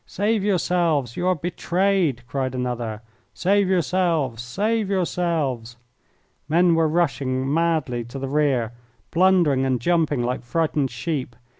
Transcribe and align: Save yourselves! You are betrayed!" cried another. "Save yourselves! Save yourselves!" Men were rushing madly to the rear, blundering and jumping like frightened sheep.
Save 0.07 0.43
yourselves! 0.43 1.15
You 1.15 1.27
are 1.27 1.35
betrayed!" 1.35 2.23
cried 2.27 2.55
another. 2.55 3.03
"Save 3.35 3.69
yourselves! 3.69 4.41
Save 4.41 4.89
yourselves!" 4.89 5.77
Men 6.49 6.73
were 6.73 6.87
rushing 6.87 7.53
madly 7.53 8.03
to 8.05 8.17
the 8.17 8.27
rear, 8.27 8.71
blundering 9.11 9.63
and 9.63 9.79
jumping 9.79 10.23
like 10.23 10.41
frightened 10.41 10.89
sheep. 10.89 11.35